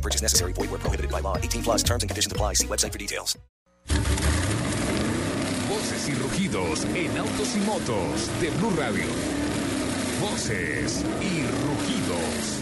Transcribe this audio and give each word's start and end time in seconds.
No 0.00 0.02
purchase 0.02 0.22
necessary. 0.22 0.54
Void 0.54 0.70
where 0.70 0.80
prohibited 0.80 1.10
by 1.10 1.20
law. 1.20 1.36
18 1.36 1.62
plus 1.62 1.82
terms 1.82 2.02
and 2.02 2.08
conditions 2.08 2.32
apply. 2.32 2.54
See 2.54 2.66
website 2.66 2.92
for 2.92 2.98
details. 2.98 3.38
Voces 5.68 6.08
y 6.08 6.14
rugidos 6.14 6.84
en 6.94 7.18
autos 7.18 7.54
y 7.54 7.60
motos 7.60 8.40
de 8.40 8.48
Blue 8.58 8.70
Radio. 8.78 9.04
Voces 10.22 11.04
y 11.20 11.42
rugidos. 11.66 12.60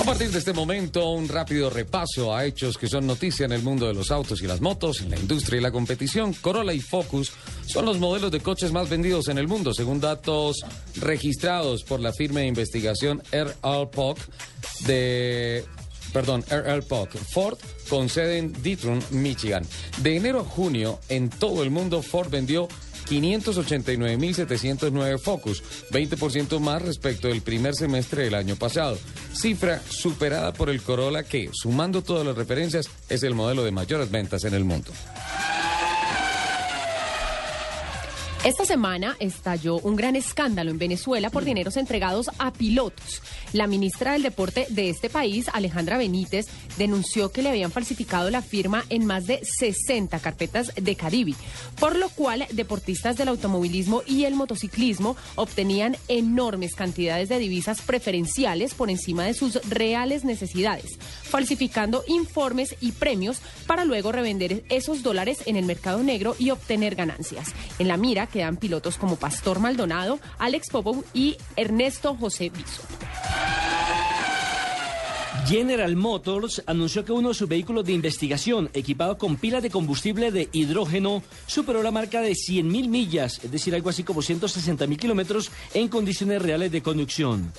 A 0.00 0.04
partir 0.04 0.30
de 0.30 0.38
este 0.40 0.52
momento, 0.52 1.10
un 1.10 1.28
rápido 1.28 1.70
repaso 1.70 2.34
a 2.34 2.44
hechos 2.44 2.76
que 2.76 2.88
son 2.88 3.06
noticia 3.06 3.46
en 3.46 3.52
el 3.52 3.62
mundo 3.62 3.86
de 3.86 3.94
los 3.94 4.10
autos 4.10 4.42
y 4.42 4.48
las 4.48 4.60
motos, 4.60 5.00
en 5.00 5.10
la 5.10 5.16
industria 5.16 5.58
y 5.58 5.62
la 5.62 5.70
competición. 5.70 6.32
Corolla 6.34 6.72
y 6.72 6.80
Focus 6.80 7.32
son 7.72 7.86
los 7.86 7.98
modelos 7.98 8.30
de 8.30 8.40
coches 8.40 8.70
más 8.70 8.90
vendidos 8.90 9.28
en 9.28 9.38
el 9.38 9.48
mundo, 9.48 9.72
según 9.72 9.98
datos 9.98 10.62
registrados 10.96 11.84
por 11.84 12.00
la 12.00 12.12
firma 12.12 12.40
de 12.40 12.48
investigación 12.48 13.22
RL 13.32 13.88
de 14.86 15.64
perdón, 16.12 16.44
RL 16.50 16.82
Ford, 16.82 17.56
con 17.88 18.10
sede 18.10 18.36
en 18.36 18.52
Detroit, 18.62 19.10
Michigan. 19.10 19.64
De 20.02 20.16
enero 20.16 20.40
a 20.40 20.44
junio, 20.44 21.00
en 21.08 21.30
todo 21.30 21.62
el 21.62 21.70
mundo, 21.70 22.02
Ford 22.02 22.28
vendió 22.28 22.68
589.709 23.08 25.18
Focus, 25.18 25.62
20% 25.90 26.60
más 26.60 26.82
respecto 26.82 27.28
del 27.28 27.40
primer 27.40 27.74
semestre 27.74 28.24
del 28.24 28.34
año 28.34 28.56
pasado. 28.56 28.98
Cifra 29.32 29.80
superada 29.88 30.52
por 30.52 30.68
el 30.68 30.82
Corolla 30.82 31.22
que, 31.22 31.48
sumando 31.54 32.02
todas 32.02 32.26
las 32.26 32.36
referencias, 32.36 32.90
es 33.08 33.22
el 33.22 33.34
modelo 33.34 33.64
de 33.64 33.70
mayores 33.70 34.10
ventas 34.10 34.44
en 34.44 34.52
el 34.52 34.64
mundo. 34.64 34.92
Esta 38.44 38.64
semana 38.64 39.16
estalló 39.20 39.76
un 39.78 39.94
gran 39.94 40.16
escándalo 40.16 40.72
en 40.72 40.78
Venezuela 40.78 41.30
por 41.30 41.44
dineros 41.44 41.76
entregados 41.76 42.28
a 42.40 42.52
pilotos. 42.52 43.22
La 43.52 43.66
ministra 43.66 44.12
del 44.12 44.22
Deporte 44.22 44.66
de 44.70 44.88
este 44.88 45.10
país, 45.10 45.46
Alejandra 45.52 45.98
Benítez, 45.98 46.46
denunció 46.78 47.30
que 47.32 47.42
le 47.42 47.50
habían 47.50 47.70
falsificado 47.70 48.30
la 48.30 48.40
firma 48.40 48.84
en 48.88 49.04
más 49.04 49.26
de 49.26 49.40
60 49.58 50.18
carpetas 50.20 50.72
de 50.74 50.96
Caribe, 50.96 51.34
por 51.78 51.96
lo 51.96 52.08
cual 52.08 52.46
deportistas 52.52 53.16
del 53.16 53.28
automovilismo 53.28 54.02
y 54.06 54.24
el 54.24 54.34
motociclismo 54.34 55.16
obtenían 55.34 55.96
enormes 56.08 56.74
cantidades 56.74 57.28
de 57.28 57.38
divisas 57.38 57.82
preferenciales 57.82 58.74
por 58.74 58.88
encima 58.88 59.24
de 59.24 59.34
sus 59.34 59.56
reales 59.68 60.24
necesidades, 60.24 60.98
falsificando 61.22 62.04
informes 62.06 62.76
y 62.80 62.92
premios 62.92 63.40
para 63.66 63.84
luego 63.84 64.12
revender 64.12 64.64
esos 64.70 65.02
dólares 65.02 65.40
en 65.44 65.56
el 65.56 65.66
mercado 65.66 66.02
negro 66.02 66.34
y 66.38 66.50
obtener 66.50 66.94
ganancias. 66.94 67.52
En 67.78 67.88
la 67.88 67.98
mira 67.98 68.26
quedan 68.26 68.56
pilotos 68.56 68.96
como 68.96 69.16
Pastor 69.16 69.60
Maldonado, 69.60 70.20
Alex 70.38 70.70
Popov 70.70 71.04
y 71.12 71.36
Ernesto 71.56 72.16
José 72.16 72.48
Biso. 72.48 72.82
General 75.46 75.96
Motors 75.96 76.62
anunció 76.66 77.04
que 77.04 77.12
uno 77.12 77.30
de 77.30 77.34
sus 77.34 77.48
vehículos 77.48 77.84
de 77.84 77.92
investigación, 77.92 78.70
equipado 78.74 79.18
con 79.18 79.36
pilas 79.36 79.62
de 79.62 79.70
combustible 79.70 80.30
de 80.30 80.48
hidrógeno, 80.52 81.22
superó 81.46 81.82
la 81.82 81.90
marca 81.90 82.20
de 82.20 82.32
100.000 82.32 82.88
millas, 82.88 83.40
es 83.42 83.50
decir, 83.50 83.74
algo 83.74 83.90
así 83.90 84.04
como 84.04 84.20
160.000 84.20 84.96
kilómetros 84.98 85.50
en 85.74 85.88
condiciones 85.88 86.40
reales 86.40 86.70
de 86.70 86.82
conducción. 86.82 87.52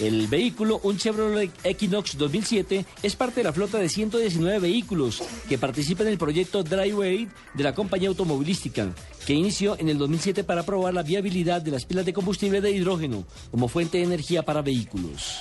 El 0.00 0.28
vehículo, 0.28 0.80
un 0.84 0.96
Chevrolet 0.96 1.50
Equinox 1.64 2.16
2007, 2.16 2.84
es 3.02 3.16
parte 3.16 3.40
de 3.40 3.44
la 3.44 3.52
flota 3.52 3.78
de 3.78 3.88
119 3.88 4.60
vehículos 4.60 5.22
que 5.48 5.58
participan 5.58 6.06
en 6.06 6.12
el 6.12 6.18
proyecto 6.18 6.62
Driveway 6.62 7.28
de 7.54 7.64
la 7.64 7.74
compañía 7.74 8.08
automovilística, 8.08 8.94
que 9.26 9.34
inició 9.34 9.78
en 9.78 9.88
el 9.88 9.98
2007 9.98 10.44
para 10.44 10.62
probar 10.62 10.94
la 10.94 11.02
viabilidad 11.02 11.62
de 11.62 11.72
las 11.72 11.84
pilas 11.84 12.06
de 12.06 12.12
combustible 12.12 12.60
de 12.60 12.70
hidrógeno 12.70 13.24
como 13.50 13.68
fuente 13.68 13.98
de 13.98 14.04
energía 14.04 14.44
para 14.44 14.62
vehículos. 14.62 15.40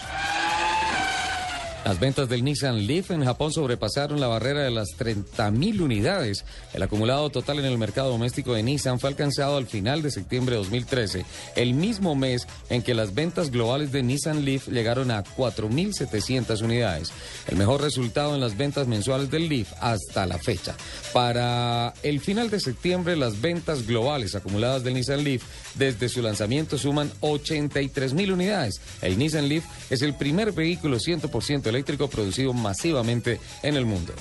Las 1.87 2.01
ventas 2.01 2.27
del 2.27 2.43
Nissan 2.43 2.85
Leaf 2.85 3.11
en 3.11 3.23
Japón 3.23 3.53
sobrepasaron 3.53 4.19
la 4.19 4.27
barrera 4.27 4.61
de 4.61 4.71
las 4.71 4.89
30.000 4.99 5.79
unidades. 5.79 6.43
El 6.73 6.83
acumulado 6.83 7.29
total 7.29 7.59
en 7.59 7.65
el 7.65 7.77
mercado 7.77 8.09
doméstico 8.09 8.53
de 8.53 8.61
Nissan 8.61 8.99
fue 8.99 9.09
alcanzado 9.09 9.55
al 9.55 9.67
final 9.67 10.01
de 10.01 10.11
septiembre 10.11 10.55
de 10.55 10.63
2013, 10.63 11.25
el 11.55 11.73
mismo 11.75 12.13
mes 12.13 12.45
en 12.69 12.81
que 12.81 12.93
las 12.93 13.13
ventas 13.13 13.51
globales 13.51 13.93
de 13.93 14.03
Nissan 14.03 14.43
Leaf 14.43 14.67
llegaron 14.67 15.11
a 15.11 15.23
4.700 15.23 16.61
unidades. 16.61 17.13
El 17.47 17.55
mejor 17.55 17.81
resultado 17.81 18.35
en 18.35 18.41
las 18.41 18.57
ventas 18.57 18.85
mensuales 18.85 19.31
del 19.31 19.47
Leaf 19.47 19.71
hasta 19.79 20.25
la 20.25 20.39
fecha. 20.39 20.75
Para 21.13 21.93
el 22.03 22.19
final 22.19 22.49
de 22.49 22.59
septiembre, 22.59 23.15
las 23.15 23.39
ventas 23.39 23.87
globales 23.87 24.35
acumuladas 24.35 24.83
del 24.83 24.95
Nissan 24.95 25.23
Leaf 25.23 25.43
desde 25.75 26.09
su 26.09 26.21
lanzamiento 26.21 26.77
suman 26.77 27.09
83.000 27.21 28.33
unidades. 28.33 28.81
El 29.01 29.17
Nissan 29.17 29.47
Leaf 29.47 29.63
es 29.89 30.01
el 30.01 30.15
primer 30.15 30.51
vehículo 30.51 30.97
100% 30.97 31.67
eléctrico 31.67 31.76
producido 32.07 32.53
masivamente 32.53 33.39
en 33.63 33.75
el 33.75 33.85
mundo. 33.85 34.13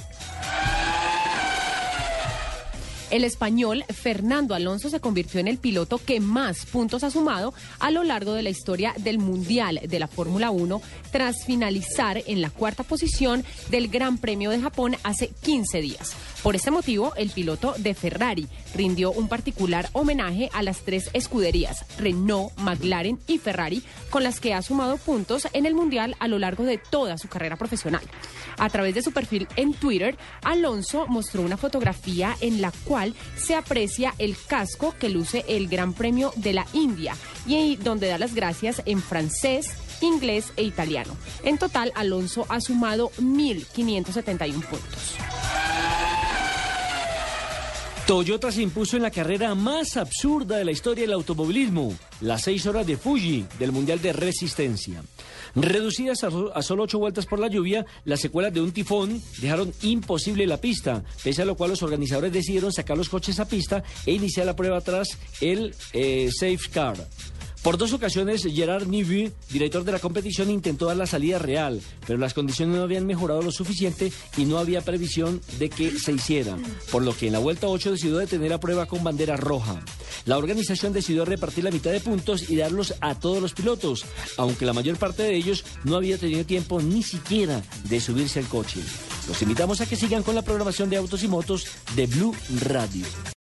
El 3.09 3.23
español 3.23 3.85
Fernando 3.89 4.57
Alonso 4.57 4.91
se 4.91 4.99
convirtió 4.99 5.39
en 5.39 5.47
el 5.47 5.59
piloto 5.59 5.99
que 5.99 6.19
más 6.19 6.67
puntos 6.67 7.05
ha 7.05 7.11
sumado 7.11 7.55
a 7.79 7.93
lo 7.93 8.03
largo 8.03 8.33
de 8.33 8.43
la 8.43 8.51
historia 8.51 8.95
del 8.99 9.19
Mundial 9.19 9.81
de 9.87 9.99
la 10.01 10.09
Fórmula 10.09 10.51
1 10.51 10.83
tras 11.13 11.45
finalizar 11.45 12.21
en 12.27 12.43
la 12.43 12.51
cuarta 12.51 12.83
posición 12.83 13.45
del 13.71 13.87
Gran 13.89 14.19
Premio 14.19 14.51
de 14.51 14.61
Japón 14.61 14.97
hace 15.05 15.29
15 15.29 15.81
días. 15.81 16.17
Por 16.43 16.57
este 16.57 16.73
motivo, 16.73 17.13
el 17.17 17.31
piloto 17.31 17.75
de 17.79 17.95
Ferrari 17.95 18.49
rindió 18.75 19.13
un 19.13 19.29
particular 19.29 19.89
homenaje 19.93 20.51
a 20.53 20.63
las 20.63 20.81
tres 20.81 21.11
escuderías, 21.13 21.85
Renault, 21.99 22.57
McLaren 22.59 23.19
y 23.29 23.39
Ferrari, 23.39 23.83
con 24.11 24.25
las 24.25 24.41
que 24.41 24.53
ha 24.53 24.63
sumado 24.63 24.97
puntos 24.97 25.49
en 25.53 25.67
el 25.67 25.75
Mundial 25.75 26.17
a 26.19 26.29
lo 26.29 26.39
largo 26.39 26.65
de 26.65 26.79
toda 26.79 27.19
su 27.19 27.29
carrera 27.29 27.57
profesional. 27.57 28.03
A 28.59 28.69
través 28.69 28.95
de 28.95 29.03
su 29.03 29.13
perfil 29.13 29.49
en 29.57 29.75
Twitter, 29.75 30.17
Alonso 30.43 31.07
mostró 31.07 31.43
una 31.43 31.57
fotografía 31.57 32.37
en 32.41 32.61
la 32.61 32.73
cual 32.85 32.96
se 33.37 33.55
aprecia 33.55 34.15
el 34.19 34.37
casco 34.47 34.95
que 34.99 35.09
luce 35.09 35.45
el 35.49 35.69
Gran 35.69 35.93
Premio 35.93 36.33
de 36.37 36.53
la 36.53 36.67
India 36.73 37.15
y 37.47 37.77
donde 37.77 38.09
da 38.09 38.19
las 38.19 38.35
gracias 38.35 38.83
en 38.87 39.01
francés, 39.01 39.69
inglés 40.01 40.53
e 40.57 40.63
italiano. 40.63 41.17
En 41.43 41.59
total, 41.59 41.93
Alonso 41.95 42.47
ha 42.49 42.61
sumado 42.61 43.11
1.571 43.19 44.53
puntos. 44.65 45.17
Toyota 48.07 48.53
se 48.53 48.63
impuso 48.63 48.97
en 48.97 49.03
la 49.03 49.11
carrera 49.11 49.53
más 49.57 49.97
absurda 49.97 50.59
de 50.59 50.65
la 50.65 50.71
historia 50.71 51.03
del 51.03 51.13
automovilismo, 51.15 51.93
las 52.21 52.43
seis 52.43 52.65
horas 52.67 52.87
de 52.87 52.97
Fuji 52.97 53.45
del 53.59 53.73
Mundial 53.73 54.01
de 54.01 54.13
Resistencia. 54.13 55.03
Reducidas 55.57 56.23
a, 56.23 56.31
so- 56.31 56.55
a 56.57 56.63
solo 56.63 56.85
ocho 56.85 57.01
vueltas 57.01 57.27
por 57.27 57.41
la 57.41 57.49
lluvia, 57.49 57.85
las 58.05 58.21
secuelas 58.21 58.55
de 58.55 58.61
un 58.61 58.71
tifón 58.71 59.21
dejaron 59.41 59.73
imposible 59.83 60.47
la 60.47 60.59
pista, 60.61 61.03
pese 61.25 61.43
a 61.43 61.47
lo 61.47 61.57
cual 61.57 61.71
los 61.71 61.83
organizadores 61.83 62.33
decidieron 62.33 62.73
sacar 62.73 62.97
los 62.97 63.09
coches 63.09 63.41
a 63.41 63.49
pista 63.49 63.83
e 64.05 64.13
iniciar 64.13 64.47
la 64.47 64.55
prueba 64.55 64.81
tras 64.83 65.09
el 65.41 65.75
eh, 65.93 66.31
Safe 66.33 66.71
Car. 66.73 66.97
Por 67.67 67.79
dos 67.79 67.93
ocasiones, 67.93 68.45
Gerard 68.45 68.87
Nivy, 68.87 69.33
director 69.51 69.83
de 69.83 69.91
la 69.91 69.99
competición, 69.99 70.51
intentó 70.51 70.87
dar 70.87 70.97
la 70.97 71.05
salida 71.05 71.41
real, 71.41 71.83
pero 72.07 72.17
las 72.17 72.33
condiciones 72.33 72.77
no 72.77 72.85
habían 72.85 73.07
mejorado 73.07 73.43
lo 73.43 73.51
suficiente 73.51 74.13
y 74.37 74.45
no 74.45 74.59
había 74.59 74.83
previsión 74.83 75.41
de 75.59 75.69
que 75.69 75.99
se 75.99 76.13
hiciera, 76.13 76.57
por 76.93 77.03
lo 77.03 77.13
que 77.17 77.27
en 77.27 77.33
la 77.33 77.41
vuelta 77.41 77.67
8 77.67 77.91
decidió 77.91 78.19
detener 78.19 78.51
la 78.51 78.61
prueba 78.61 78.87
con 78.87 79.03
bandera 79.03 79.37
roja. 79.37 79.83
La 80.27 80.39
organización 80.39 80.93
decidió 80.93 81.25
repartir 81.25 81.65
la 81.65 81.73
mitad 81.73 81.91
de 81.91 81.99
puntos 81.99 82.49
y 82.49 82.55
darlos 82.55 82.95
a 83.01 83.17
todos 83.17 83.43
los 83.43 83.53
pilotos, 83.53 84.05
aunque 84.37 84.65
la 84.65 84.73
mayor 84.73 84.97
parte 84.97 85.25
de 85.25 85.35
ellos 85.35 85.65
no 85.83 85.97
había 85.97 86.19
tenido 86.19 86.47
tiempo 86.47 86.81
ni 86.81 87.03
siquiera 87.03 87.65
de 87.89 87.99
subirse 87.99 88.39
al 88.39 88.47
coche. 88.47 88.79
Los 89.27 89.43
invitamos 89.43 89.81
a 89.81 89.87
que 89.87 89.97
sigan 89.97 90.23
con 90.23 90.37
la 90.37 90.43
programación 90.43 90.89
de 90.89 90.99
autos 90.99 91.25
y 91.25 91.27
motos 91.27 91.67
de 91.97 92.07
Blue 92.07 92.33
Radio. 92.61 93.07